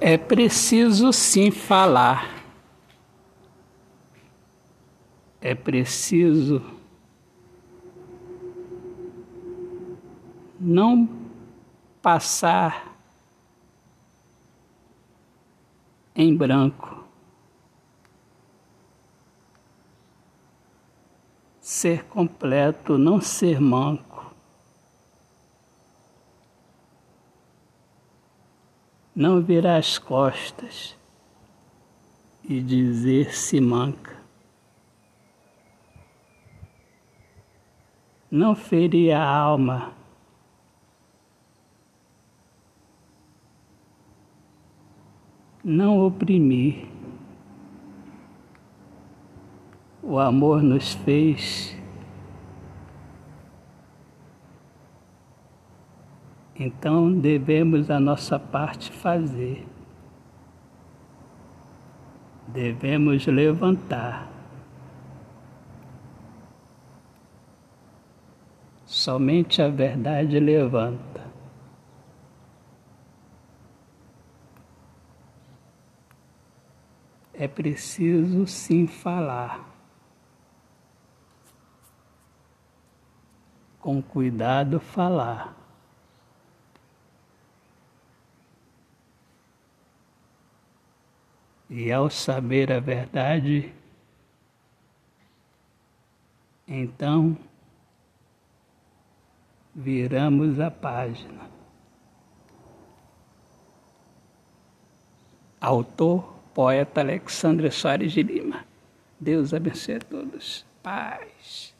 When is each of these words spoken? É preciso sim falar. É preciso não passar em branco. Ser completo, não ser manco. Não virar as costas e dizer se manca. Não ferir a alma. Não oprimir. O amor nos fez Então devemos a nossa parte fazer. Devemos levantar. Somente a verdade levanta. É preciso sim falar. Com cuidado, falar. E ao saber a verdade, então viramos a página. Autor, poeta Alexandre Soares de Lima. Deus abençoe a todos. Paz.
É 0.00 0.16
preciso 0.16 1.12
sim 1.12 1.50
falar. 1.50 2.38
É 5.40 5.54
preciso 5.54 6.62
não 10.58 11.08
passar 12.00 12.96
em 16.14 16.34
branco. 16.36 17.04
Ser 21.60 22.04
completo, 22.04 22.98
não 22.98 23.20
ser 23.20 23.60
manco. 23.60 24.07
Não 29.18 29.40
virar 29.40 29.78
as 29.78 29.98
costas 29.98 30.96
e 32.44 32.60
dizer 32.60 33.34
se 33.34 33.60
manca. 33.60 34.16
Não 38.30 38.54
ferir 38.54 39.10
a 39.10 39.28
alma. 39.28 39.92
Não 45.64 45.98
oprimir. 45.98 46.86
O 50.00 50.16
amor 50.16 50.62
nos 50.62 50.94
fez 50.94 51.76
Então 56.58 57.12
devemos 57.12 57.88
a 57.88 58.00
nossa 58.00 58.36
parte 58.36 58.90
fazer. 58.90 59.64
Devemos 62.48 63.24
levantar. 63.26 64.28
Somente 68.84 69.62
a 69.62 69.68
verdade 69.68 70.40
levanta. 70.40 71.28
É 77.32 77.46
preciso 77.46 78.48
sim 78.48 78.88
falar. 78.88 79.64
Com 83.78 84.02
cuidado, 84.02 84.80
falar. 84.80 85.67
E 91.70 91.92
ao 91.92 92.08
saber 92.08 92.72
a 92.72 92.80
verdade, 92.80 93.72
então 96.66 97.36
viramos 99.74 100.58
a 100.58 100.70
página. 100.70 101.48
Autor, 105.60 106.34
poeta 106.54 107.00
Alexandre 107.00 107.70
Soares 107.70 108.12
de 108.12 108.22
Lima. 108.22 108.64
Deus 109.20 109.52
abençoe 109.52 109.96
a 109.96 110.00
todos. 110.00 110.64
Paz. 110.82 111.74